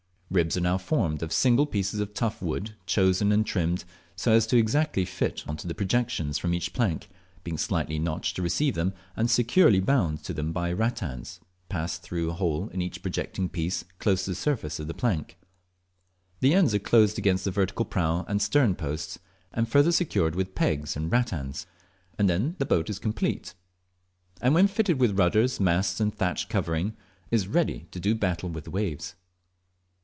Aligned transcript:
Ribs 0.33 0.55
are 0.55 0.61
now 0.61 0.77
formed 0.77 1.21
of 1.23 1.33
single 1.33 1.65
pieces 1.65 1.99
of 1.99 2.13
tough 2.13 2.41
wood 2.41 2.75
chosen 2.85 3.33
and 3.33 3.45
trimmed 3.45 3.83
so 4.15 4.31
as 4.31 4.53
exactly 4.53 5.03
to 5.03 5.11
fit 5.11 5.43
on 5.45 5.57
to 5.57 5.67
the 5.67 5.75
projections 5.75 6.37
from 6.37 6.53
each 6.53 6.71
plank, 6.71 7.09
being 7.43 7.57
slightly 7.57 7.99
notched 7.99 8.37
to 8.37 8.41
receive 8.41 8.75
them, 8.75 8.93
and 9.17 9.29
securely 9.29 9.81
bound 9.81 10.23
to 10.23 10.33
them 10.33 10.53
by 10.53 10.71
rattans 10.71 11.41
passed 11.67 12.01
through 12.01 12.29
a 12.29 12.33
hole 12.35 12.69
in 12.69 12.81
each 12.81 13.01
projecting 13.01 13.49
piece 13.49 13.83
close 13.99 14.23
to 14.23 14.31
the 14.31 14.35
surface 14.35 14.79
of 14.79 14.87
the 14.87 14.93
plank. 14.93 15.37
The 16.39 16.53
ends 16.53 16.73
are 16.73 16.79
closed 16.79 17.17
against 17.17 17.43
the 17.43 17.51
vertical 17.51 17.83
prow 17.83 18.23
and 18.29 18.41
stern 18.41 18.75
posts, 18.75 19.19
and 19.51 19.67
further 19.67 19.91
secured 19.91 20.35
with 20.35 20.55
pegs 20.55 20.95
and 20.95 21.11
rattans, 21.11 21.65
and 22.17 22.29
then 22.29 22.55
the 22.57 22.65
boat 22.65 22.89
is 22.89 22.99
complete; 22.99 23.53
and 24.41 24.53
when 24.53 24.67
fitted 24.67 24.97
with 24.97 25.19
rudders, 25.19 25.59
masts, 25.59 25.99
and 25.99 26.15
thatched 26.15 26.47
covering, 26.47 26.95
is 27.31 27.49
ready 27.49 27.87
to 27.91 27.99
do 27.99 28.15
battle 28.15 28.47
with, 28.47 28.63
the 28.63 28.71
waves. 28.71 29.15